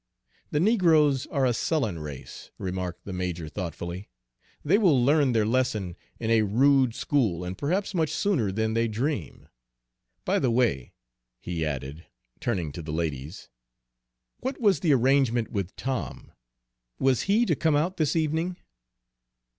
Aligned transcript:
"The 0.49 0.59
negroes 0.59 1.27
are 1.27 1.45
a 1.45 1.53
sullen 1.53 1.99
race," 1.99 2.49
remarked 2.57 3.05
the 3.05 3.13
major 3.13 3.47
thoughtfully. 3.47 4.09
"They 4.65 4.79
will 4.79 5.05
learn 5.05 5.31
their 5.31 5.45
lesson 5.45 5.95
in 6.19 6.31
a 6.31 6.41
rude 6.41 6.95
school, 6.95 7.43
and 7.43 7.55
perhaps 7.55 7.93
much 7.93 8.09
sooner 8.09 8.51
than 8.51 8.73
they 8.73 8.87
dream. 8.87 9.47
By 10.25 10.39
the 10.39 10.49
way," 10.49 10.93
he 11.39 11.63
added, 11.63 12.07
turning 12.39 12.71
to 12.71 12.81
the 12.81 12.91
ladies, 12.91 13.49
"what 14.39 14.59
was 14.59 14.79
the 14.79 14.91
arrangement 14.91 15.51
with 15.51 15.75
Tom? 15.75 16.31
Was 16.97 17.29
he 17.29 17.45
to 17.45 17.55
come 17.55 17.75
out 17.75 17.97
this 17.97 18.15
evening?" 18.15 18.57